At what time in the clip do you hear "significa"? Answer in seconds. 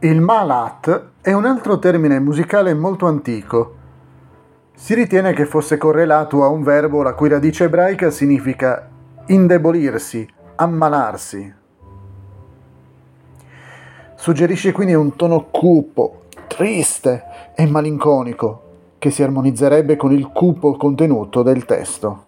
8.10-8.88